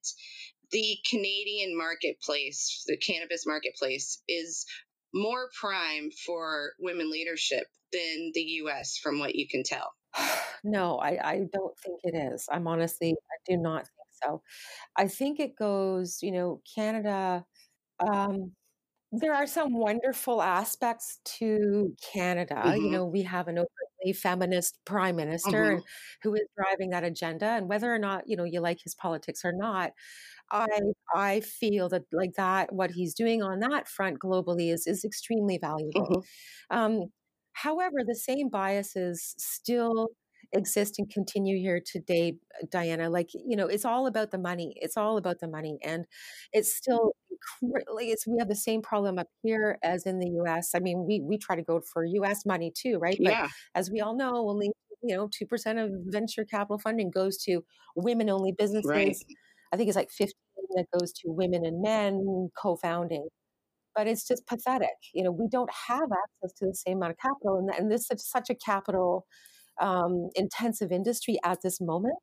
[0.71, 4.65] the Canadian marketplace, the cannabis marketplace, is
[5.13, 9.93] more prime for women leadership than the US from what you can tell?
[10.65, 12.47] No, I, I don't think it is.
[12.49, 14.41] I'm honestly, I do not think so.
[14.95, 17.43] I think it goes, you know, Canada.
[17.99, 18.53] Um,
[19.13, 22.55] there are some wonderful aspects to Canada.
[22.55, 22.83] Mm-hmm.
[22.83, 25.81] You know, we have an openly feminist prime minister mm-hmm.
[26.23, 27.45] who is driving that agenda.
[27.45, 29.91] And whether or not, you know, you like his politics or not,
[30.51, 30.67] I
[31.15, 35.59] I feel that like that what he's doing on that front globally is is extremely
[35.59, 36.23] valuable.
[36.71, 36.77] Mm-hmm.
[36.77, 37.03] Um,
[37.53, 40.09] however, the same biases still
[40.53, 43.09] exist and continue here today, uh, Diana.
[43.09, 44.73] Like, you know, it's all about the money.
[44.77, 45.79] It's all about the money.
[45.83, 46.05] And
[46.51, 47.15] it's still
[47.61, 50.71] like it's we have the same problem up here as in the US.
[50.75, 53.17] I mean, we we try to go for US money too, right?
[53.21, 53.47] But yeah.
[53.75, 54.71] as we all know, only
[55.05, 57.61] you know, 2% of venture capital funding goes to
[57.93, 58.89] women only businesses.
[58.89, 59.17] Right.
[59.73, 60.33] I think it's like 15
[60.75, 63.27] that goes to women and men co-founding
[63.95, 64.89] but it's just pathetic.
[65.13, 68.09] You know, we don't have access to the same amount of capital, and, and this
[68.11, 69.25] is such a capital
[69.81, 72.15] um, intensive industry at this moment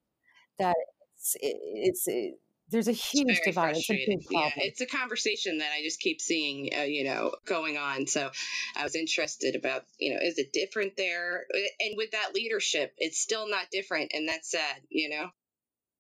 [0.59, 0.77] that
[1.17, 2.35] it's, it's it,
[2.71, 3.77] there's a huge divide.
[3.77, 4.53] It's a big problem.
[4.57, 8.07] Yeah, it's a conversation that I just keep seeing, uh, you know, going on.
[8.07, 8.31] So
[8.77, 11.47] I was interested about, you know, is it different there?
[11.81, 15.31] And with that leadership, it's still not different, and that's sad, you know.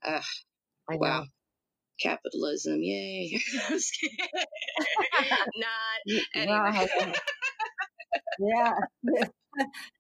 [0.02, 0.22] Uh,
[0.88, 1.24] wow
[2.00, 3.40] capitalism, yay.
[5.56, 7.12] not anyway.
[8.38, 8.72] Yeah.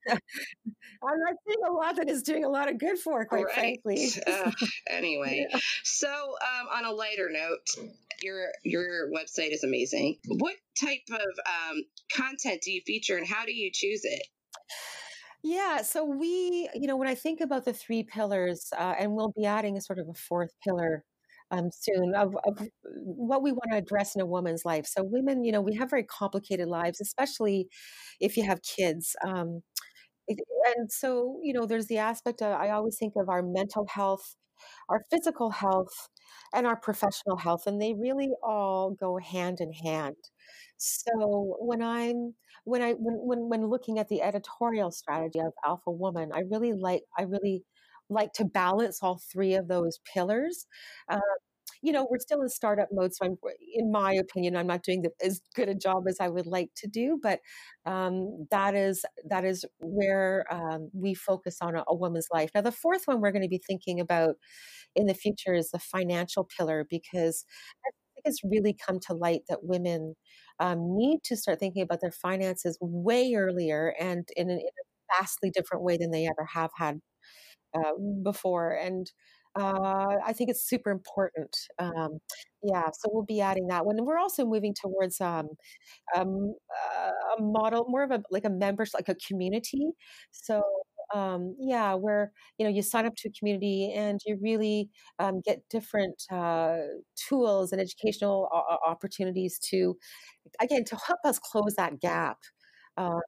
[0.08, 3.80] I'm not seeing a lot that is doing a lot of good for, quite right.
[3.84, 4.10] frankly.
[4.26, 4.50] uh,
[4.88, 5.58] anyway, yeah.
[5.82, 7.88] so um, on a lighter note,
[8.22, 10.18] your your website is amazing.
[10.26, 11.82] What type of um,
[12.14, 14.22] content do you feature, and how do you choose it?
[15.42, 19.32] Yeah, so we, you know, when I think about the three pillars, uh, and we'll
[19.34, 21.04] be adding a sort of a fourth pillar
[21.50, 24.86] um, soon of, of what we want to address in a woman's life.
[24.86, 27.68] So, women, you know, we have very complicated lives, especially
[28.20, 29.16] if you have kids.
[29.26, 29.62] Um,
[30.28, 34.36] and so, you know, there's the aspect of, I always think of our mental health,
[34.88, 36.08] our physical health,
[36.54, 40.16] and our professional health, and they really all go hand in hand.
[40.78, 42.34] So when I'm
[42.64, 46.72] when I when when when looking at the editorial strategy of Alpha Woman, I really
[46.72, 47.64] like I really
[48.10, 50.66] like to balance all three of those pillars.
[51.08, 51.20] Uh,
[51.82, 53.38] you know, we're still in startup mode, so I'm,
[53.74, 56.70] in my opinion, I'm not doing the, as good a job as I would like
[56.76, 57.18] to do.
[57.22, 57.40] But
[57.86, 62.50] um, that is that is where um, we focus on a, a woman's life.
[62.54, 64.36] Now, the fourth one we're going to be thinking about
[64.96, 67.44] in the future is the financial pillar because
[67.86, 70.16] I think it's really come to light that women
[70.60, 75.50] um, need to start thinking about their finances way earlier and in, in a vastly
[75.50, 77.00] different way than they ever have had
[77.74, 78.72] uh, before.
[78.72, 79.10] And
[79.58, 81.56] uh, I think it's super important.
[81.78, 82.18] Um,
[82.62, 83.98] yeah, so we'll be adding that one.
[83.98, 85.48] And we're also moving towards um,
[86.16, 86.54] um,
[86.96, 89.90] uh, a model, more of a like a members, like a community.
[90.32, 90.62] So
[91.14, 95.40] um, yeah, where you know you sign up to a community and you really um,
[95.44, 96.78] get different uh,
[97.28, 98.48] tools and educational
[98.86, 99.96] opportunities to,
[100.60, 102.38] again, to help us close that gap.
[102.96, 103.20] Uh,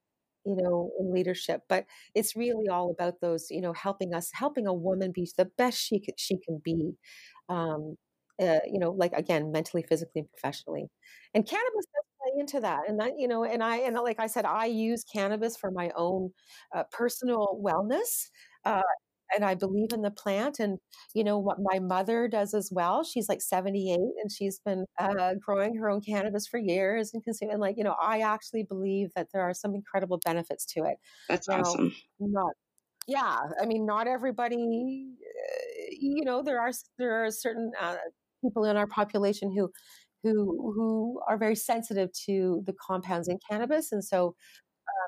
[0.45, 4.67] you know in leadership but it's really all about those you know helping us helping
[4.67, 6.93] a woman be the best she can, she can be
[7.49, 7.97] um,
[8.41, 10.89] uh, you know like again mentally physically and professionally.
[11.35, 14.27] And cannabis does play into that and that you know and i and like i
[14.27, 16.31] said i use cannabis for my own
[16.75, 18.29] uh, personal wellness
[18.65, 18.83] uh,
[19.35, 20.59] and I believe in the plant.
[20.59, 20.79] And
[21.15, 23.05] you know what my mother does as well.
[23.05, 27.59] She's like 78 and she's been uh, growing her own cannabis for years and consuming.
[27.59, 30.97] like you know, I actually believe that there are some incredible benefits to it.
[31.29, 31.93] That's awesome.
[32.21, 32.53] Not
[33.07, 34.57] yeah, I mean, not everybody.
[34.57, 37.97] Uh, you know, there are there are certain uh,
[38.43, 39.71] people in our population who
[40.23, 44.35] who who are very sensitive to the compounds in cannabis, and so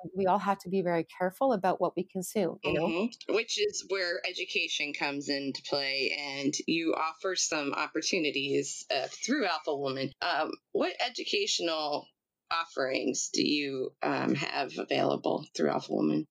[0.02, 2.58] um, we all have to be very careful about what we consume.
[2.64, 3.34] You know, mm-hmm.
[3.34, 9.74] which is where education comes into play, and you offer some opportunities uh, through Alpha
[9.74, 10.12] Woman.
[10.22, 12.06] Um, what educational
[12.50, 16.26] offerings do you um, have available through Alpha Woman?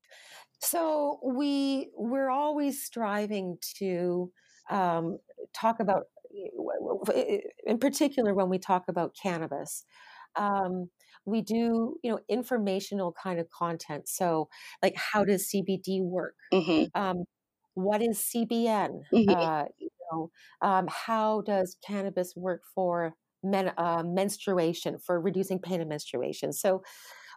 [0.59, 4.31] So we we're always striving to
[4.69, 5.17] um,
[5.53, 6.03] talk about,
[7.65, 9.83] in particular, when we talk about cannabis.
[10.35, 10.89] Um,
[11.25, 14.07] we do, you know, informational kind of content.
[14.07, 14.49] So,
[14.81, 16.35] like, how does CBD work?
[16.53, 16.99] Mm-hmm.
[16.99, 17.23] Um,
[17.73, 19.01] what is CBN?
[19.13, 19.29] Mm-hmm.
[19.29, 25.81] Uh, you know, um, how does cannabis work for men, uh, menstruation, for reducing pain
[25.81, 26.53] of menstruation?
[26.53, 26.83] So,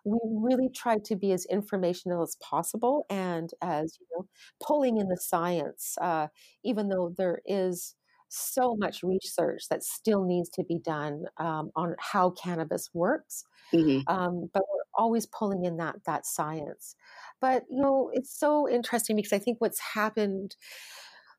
[0.04, 4.26] we really try to be as informational as possible and as you know
[4.64, 6.28] pulling in the science uh,
[6.62, 7.96] even though there is
[8.28, 14.00] so much research that still needs to be done um, on how cannabis works mm-hmm.
[14.12, 16.94] um, but we're always pulling in that that science
[17.40, 20.56] but you know it's so interesting because i think what's happened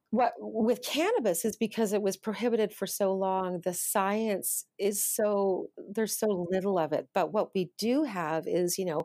[0.09, 5.67] what with cannabis is because it was prohibited for so long the science is so
[5.93, 9.01] there's so little of it but what we do have is you know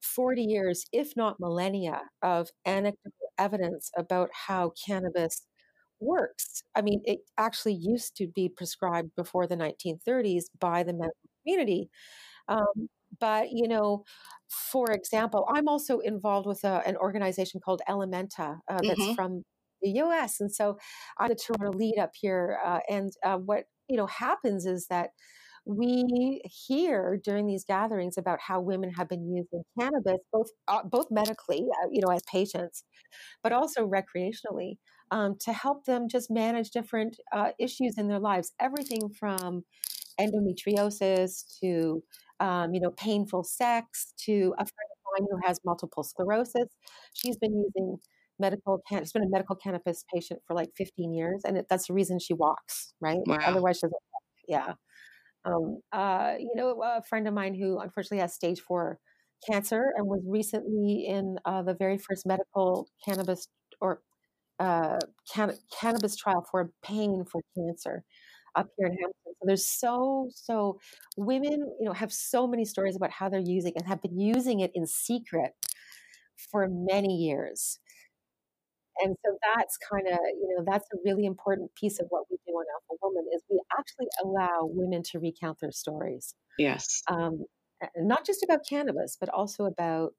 [0.00, 5.42] 40 years if not millennia of anecdotal evidence about how cannabis
[6.00, 11.30] works i mean it actually used to be prescribed before the 1930s by the medical
[11.42, 11.88] community
[12.48, 14.04] um, but you know
[14.48, 19.14] for example i'm also involved with a, an organization called Ellementa uh, that's mm-hmm.
[19.14, 19.42] from
[19.82, 20.40] the U.S.
[20.40, 20.78] And so
[21.18, 25.10] I'm the Toronto lead up here, uh, and uh, what you know happens is that
[25.64, 31.06] we hear during these gatherings about how women have been using cannabis, both uh, both
[31.10, 32.84] medically, uh, you know, as patients,
[33.42, 34.76] but also recreationally,
[35.10, 38.52] um, to help them just manage different uh, issues in their lives.
[38.60, 39.64] Everything from
[40.20, 42.02] endometriosis to
[42.40, 46.68] um, you know painful sex to a friend of mine who has multiple sclerosis.
[47.14, 47.98] She's been using
[48.38, 51.86] medical can has been a medical cannabis patient for like 15 years and it, that's
[51.86, 53.38] the reason she walks right wow.
[53.46, 53.90] otherwise she's
[54.46, 54.74] yeah
[55.44, 58.98] um, uh, you know a friend of mine who unfortunately has stage four
[59.48, 63.48] cancer and was recently in uh, the very first medical cannabis
[63.80, 64.00] or
[64.58, 64.98] uh,
[65.32, 68.04] can- cannabis trial for pain for cancer
[68.54, 69.12] up here in Hamilton.
[69.24, 70.78] So there's so so
[71.16, 74.60] women, you know, have so many stories about how they're using and have been using
[74.60, 75.52] it in secret
[76.50, 77.78] for many years.
[78.98, 82.38] And so that's kind of, you know, that's a really important piece of what we
[82.46, 86.34] do on Alpha Woman is we actually allow women to recount their stories.
[86.58, 87.02] Yes.
[87.08, 87.44] Um,
[87.98, 90.14] not just about cannabis, but also about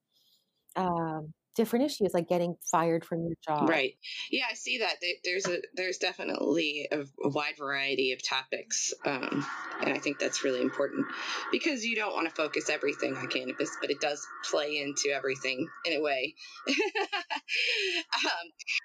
[0.76, 3.68] um, different issues like getting fired from your job.
[3.68, 3.96] Right.
[4.32, 4.94] Yeah, I see that.
[5.26, 9.46] There's a there's definitely a, wide variety of topics, um,
[9.82, 11.08] and I think that's really important
[11.52, 15.68] because you don't want to focus everything on cannabis, but it does play into everything
[15.86, 16.36] in a way.
[16.68, 16.76] um,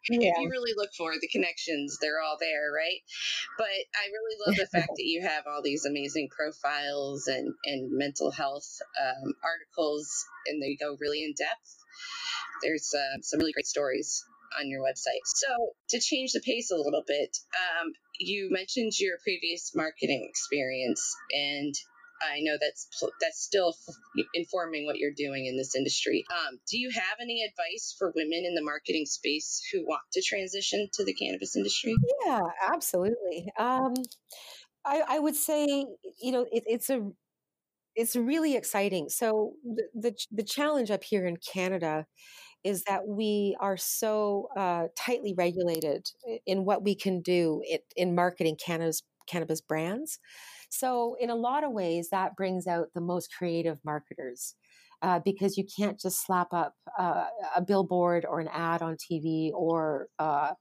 [0.08, 0.30] yeah.
[0.30, 3.00] If you really look for the connections, they're all there, right?
[3.58, 7.92] But I really love the fact that you have all these amazing profiles and and
[7.92, 11.81] mental health um, articles, and they go really in depth
[12.62, 14.24] there's uh, some really great stories
[14.60, 15.24] on your website.
[15.24, 15.48] So,
[15.90, 21.74] to change the pace a little bit, um, you mentioned your previous marketing experience, and
[22.22, 22.88] I know that's
[23.20, 23.74] that's still
[24.34, 26.24] informing what you're doing in this industry.
[26.30, 30.22] Um, do you have any advice for women in the marketing space who want to
[30.22, 31.96] transition to the cannabis industry?
[32.26, 33.50] Yeah, absolutely.
[33.58, 33.94] Um,
[34.84, 35.66] I, I, would say,
[36.20, 37.00] you know, it, it's a
[37.94, 39.08] it's really exciting.
[39.08, 42.06] So the, the the challenge up here in Canada
[42.64, 46.06] is that we are so uh, tightly regulated
[46.46, 50.18] in what we can do in, in marketing cannabis cannabis brands.
[50.68, 54.54] So in a lot of ways, that brings out the most creative marketers.
[55.02, 57.24] Uh, because you can't just slap up uh,
[57.56, 60.52] a billboard or an ad on TV or uh,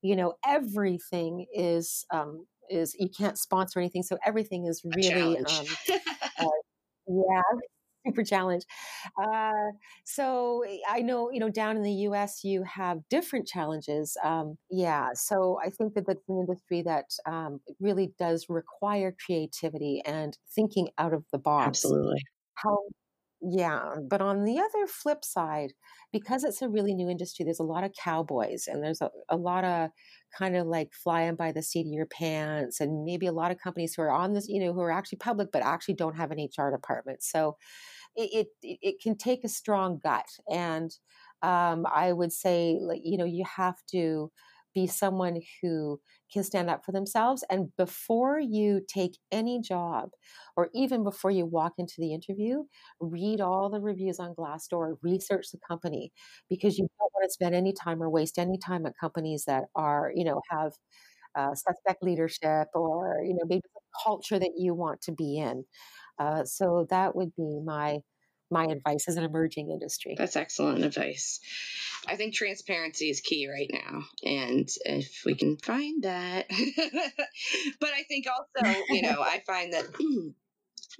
[0.00, 5.66] you know everything is um, is you can't sponsor anything so everything is really um,
[6.38, 6.46] uh,
[7.12, 7.42] yeah
[8.06, 8.64] super challenge.
[9.22, 9.52] Uh,
[10.04, 12.42] so eh, I know, you know, down in the U.S.
[12.44, 14.16] you have different challenges.
[14.24, 20.02] Um, yeah, so I think that that's an industry that um, really does require creativity
[20.04, 21.68] and thinking out of the box.
[21.68, 22.22] Absolutely.
[22.54, 22.78] How
[23.42, 25.72] yeah, but on the other flip side,
[26.12, 29.36] because it's a really new industry, there's a lot of cowboys and there's a, a
[29.36, 29.90] lot of
[30.36, 33.58] kind of like flying by the seat of your pants and maybe a lot of
[33.58, 36.30] companies who are on this, you know, who are actually public but actually don't have
[36.30, 37.22] an HR department.
[37.22, 37.56] So
[38.16, 40.26] it, it, it can take a strong gut.
[40.50, 40.90] And
[41.42, 44.30] um, I would say, like, you know, you have to
[44.74, 46.00] be someone who
[46.32, 47.44] can stand up for themselves.
[47.50, 50.10] And before you take any job,
[50.56, 52.64] or even before you walk into the interview,
[53.00, 56.12] read all the reviews on Glassdoor, research the company,
[56.48, 59.64] because you don't want to spend any time or waste any time at companies that
[59.74, 60.72] are, you know, have
[61.36, 65.64] uh, suspect leadership or, you know, maybe the culture that you want to be in.
[66.18, 67.98] Uh, so that would be my
[68.52, 70.14] my advice as an emerging industry.
[70.16, 71.40] That's excellent advice.
[72.06, 76.46] I think transparency is key right now, and if we can find that,
[77.80, 79.86] but I think also, you know, I find that.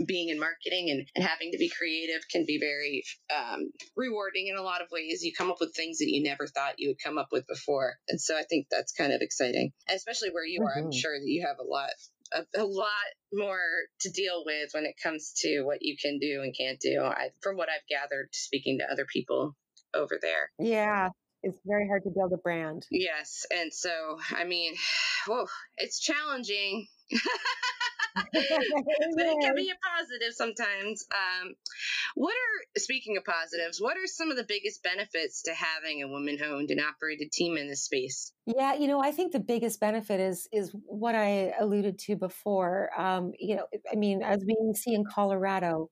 [0.06, 4.56] being in marketing and, and, having to be creative can be very um, rewarding in
[4.56, 5.22] a lot of ways.
[5.22, 7.96] You come up with things that you never thought you would come up with before.
[8.08, 10.66] And so I think that's kind of exciting, especially where you mm-hmm.
[10.66, 10.78] are.
[10.78, 10.98] I'm mm-hmm.
[10.98, 11.90] sure that you have a lot
[12.34, 12.88] a, a, lot
[13.32, 13.60] more
[14.00, 17.02] to deal with when it comes to what you can do and can't do.
[17.02, 19.56] I, from what I've gathered, speaking to other people
[19.94, 20.50] over there.
[20.58, 21.10] Yeah,
[21.42, 22.86] it's very hard to build a brand.
[22.90, 24.74] Yes, and so I mean,
[25.26, 26.86] whoa, it's challenging.
[28.14, 31.04] but it can be a positive sometimes.
[31.10, 31.54] Um,
[32.14, 33.80] what are speaking of positives?
[33.80, 37.68] What are some of the biggest benefits to having a woman-owned and operated team in
[37.68, 38.32] this space?
[38.46, 42.90] Yeah, you know, I think the biggest benefit is is what I alluded to before.
[42.98, 45.90] Um, you know, I mean, as we see in Colorado,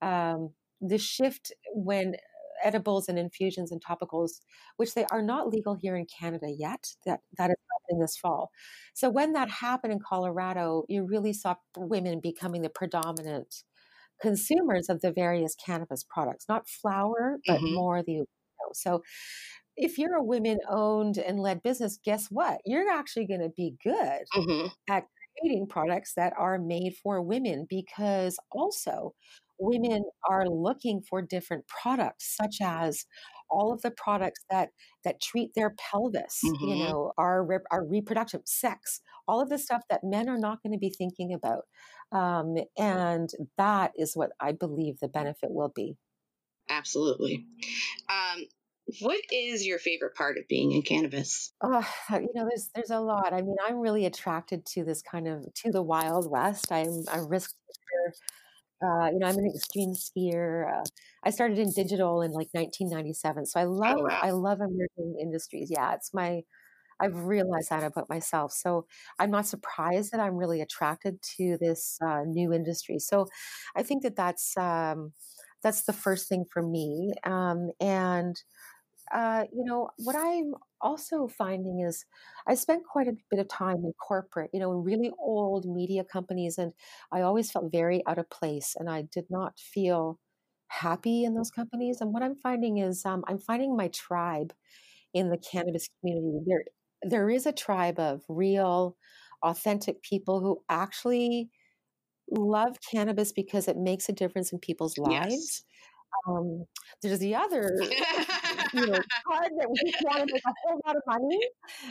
[0.00, 0.50] um,
[0.80, 2.16] the shift when
[2.62, 4.40] edibles and infusions and topicals,
[4.76, 6.94] which they are not legal here in Canada yet.
[7.06, 8.50] That that is happening this fall.
[8.94, 13.64] So when that happened in Colorado, you really saw women becoming the predominant
[14.20, 17.74] consumers of the various cannabis products, not flower, but mm-hmm.
[17.74, 18.24] more the
[18.74, 19.02] so
[19.76, 22.60] if you're a women owned and led business, guess what?
[22.64, 24.66] You're actually going to be good mm-hmm.
[24.88, 25.04] at
[25.38, 29.14] creating products that are made for women because also
[29.62, 33.06] women are looking for different products such as
[33.50, 34.70] all of the products that
[35.04, 36.64] that treat their pelvis mm-hmm.
[36.64, 40.72] you know our our reproduction sex all of the stuff that men are not going
[40.72, 41.64] to be thinking about
[42.12, 45.96] um, and that is what i believe the benefit will be
[46.68, 47.44] absolutely
[48.08, 48.44] um,
[49.00, 51.52] what is your favorite part of being in cannabis?
[51.62, 53.32] Oh, you know, there's there's a lot.
[53.32, 56.72] I mean, I'm really attracted to this kind of to the wild west.
[56.72, 58.16] I'm a risk taker.
[58.82, 60.80] Uh, you know, I'm an extreme skier.
[60.80, 60.84] Uh,
[61.24, 64.18] I started in digital in like 1997, so I oh, love oh, wow.
[64.22, 65.70] I love emerging industries.
[65.70, 66.42] Yeah, it's my
[67.00, 68.52] I've realized that about myself.
[68.52, 68.86] So
[69.18, 72.98] I'm not surprised that I'm really attracted to this uh, new industry.
[72.98, 73.26] So
[73.76, 75.12] I think that that's um,
[75.62, 77.12] that's the first thing for me.
[77.24, 78.36] Um, and
[79.12, 82.04] uh, you know what I'm also finding is
[82.46, 86.04] I spent quite a bit of time in corporate, you know, in really old media
[86.04, 86.72] companies, and
[87.10, 90.18] I always felt very out of place, and I did not feel
[90.68, 92.00] happy in those companies.
[92.00, 94.52] And what I'm finding is um, I'm finding my tribe
[95.14, 96.40] in the cannabis community.
[96.46, 96.64] There,
[97.02, 98.96] there is a tribe of real,
[99.42, 101.50] authentic people who actually
[102.30, 105.34] love cannabis because it makes a difference in people's lives.
[105.34, 105.62] Yes.
[106.28, 106.66] Um,
[107.02, 107.76] there's the other,
[108.72, 111.40] you know, part that we just want to make a whole lot of money.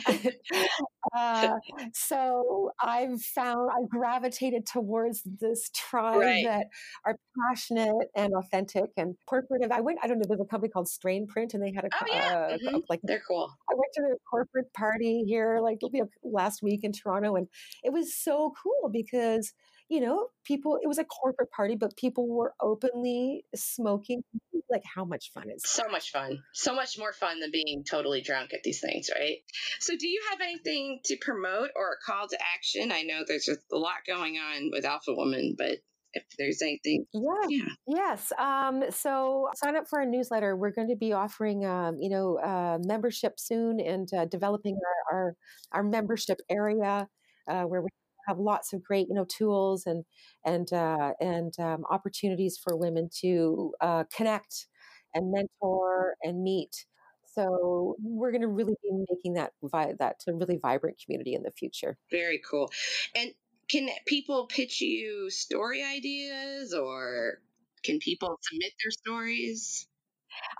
[1.16, 1.56] uh,
[1.92, 6.44] so I've found I gravitated towards this tribe right.
[6.44, 6.66] that
[7.04, 7.16] are
[7.48, 9.70] passionate and authentic and corporate.
[9.70, 12.06] I went, I don't know, there's a company called Strainprint, and they had a, oh,
[12.08, 12.48] yeah.
[12.52, 12.78] uh, mm-hmm.
[12.88, 13.50] like they're cool.
[13.70, 15.80] I went to their corporate party here, like
[16.22, 17.48] last week in Toronto, and
[17.82, 19.52] it was so cool because
[19.88, 24.22] you know, people, it was a corporate party, but people were openly smoking.
[24.70, 25.68] Like, how much fun is that?
[25.68, 26.42] So much fun.
[26.54, 29.38] So much more fun than being totally drunk at these things, right?
[29.80, 32.90] So, do you have anything to promote or a call to action?
[32.90, 35.78] I know there's a lot going on with Alpha Woman, but
[36.14, 37.06] if there's anything.
[37.12, 37.30] Yeah.
[37.48, 37.68] yeah.
[37.86, 38.32] Yes.
[38.38, 40.56] Um, so sign up for a newsletter.
[40.56, 44.78] We're going to be offering, um, you know, uh, membership soon and uh, developing
[45.10, 45.36] our, our,
[45.72, 47.08] our membership area
[47.48, 47.88] uh, where we
[48.26, 50.04] have lots of great you know tools and
[50.44, 54.66] and uh, and um, opportunities for women to uh, connect
[55.14, 56.86] and mentor and meet.
[57.34, 61.42] So we're going to really be making that vi- that a really vibrant community in
[61.42, 61.96] the future.
[62.10, 62.70] Very cool.
[63.14, 63.32] And
[63.68, 67.40] can people pitch you story ideas or
[67.82, 69.86] can people submit their stories?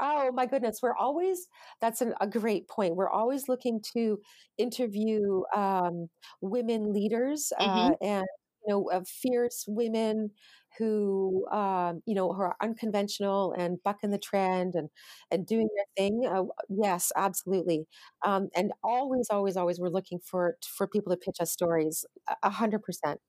[0.01, 1.49] Oh my goodness, we're always
[1.81, 2.97] that's an, a great point.
[2.97, 4.19] We're always looking to
[4.59, 6.09] interview um,
[6.41, 7.93] women leaders uh, mm-hmm.
[7.93, 8.27] uh, and
[8.67, 10.31] you know fierce women
[10.79, 14.89] who um, you know who are unconventional and bucking the trend and
[15.31, 16.23] and doing their thing.
[16.27, 17.87] Uh, yes, absolutely.
[18.25, 22.05] Um, and always, always, always, we're looking for for people to pitch us stories.
[22.43, 23.21] A hundred percent.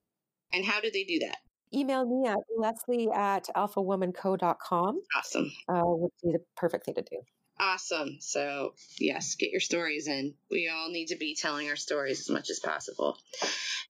[0.52, 1.38] And how do they do that?
[1.74, 5.02] Email me at leslie at alphawomanco.com.
[5.18, 5.52] Awesome.
[5.70, 7.18] Uh, would be the perfect thing to do.
[7.60, 8.18] Awesome.
[8.20, 10.34] So, yes, get your stories in.
[10.50, 13.18] We all need to be telling our stories as much as possible.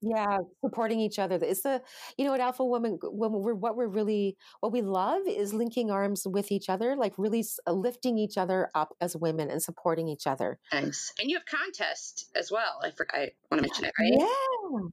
[0.01, 1.39] Yeah, supporting each other.
[1.41, 1.81] It's the,
[2.17, 5.91] you know, at Alpha Woman, when we're, what we're really, what we love is linking
[5.91, 10.27] arms with each other, like really lifting each other up as women and supporting each
[10.27, 10.59] other.
[10.69, 11.13] Thanks.
[11.19, 12.81] And you have contests as well.
[12.83, 14.11] I forgot, I want to mention it, right?
[14.13, 14.89] Yeah.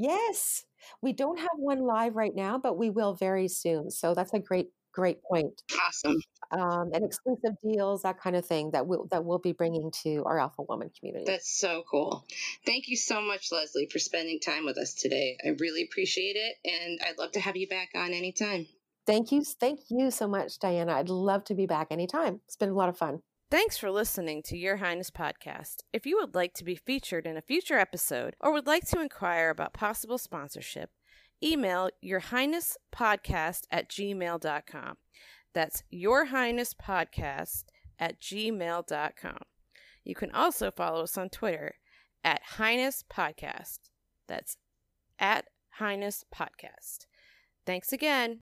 [0.00, 0.64] Yes.
[1.02, 3.90] We don't have one live right now, but we will very soon.
[3.90, 5.62] So that's a great, great point.
[5.86, 6.16] Awesome.
[6.52, 10.24] Um, and exclusive deals, that kind of thing that we'll, that we'll be bringing to
[10.24, 11.26] our Alpha Woman community.
[11.26, 12.24] That's so cool.
[12.64, 15.36] Thank you so much, Leslie, for spending time with us today.
[15.44, 16.56] I really appreciate it.
[16.64, 18.66] And I'd love to have you back on anytime.
[19.06, 19.44] Thank you.
[19.44, 20.94] Thank you so much, Diana.
[20.94, 22.40] I'd love to be back anytime.
[22.46, 23.20] It's been a lot of fun.
[23.50, 25.78] Thanks for listening to Your Highness Podcast.
[25.92, 29.00] If you would like to be featured in a future episode or would like to
[29.00, 30.90] inquire about possible sponsorship,
[31.42, 34.98] email Your Highness Podcast at gmail.com.
[35.52, 37.64] That's Your Highness Podcast
[37.98, 39.38] at gmail.com.
[40.04, 41.74] You can also follow us on Twitter
[42.22, 43.80] at Highness Podcast.
[44.28, 44.58] That's
[45.18, 47.06] at Highness Podcast.
[47.66, 48.38] Thanks again.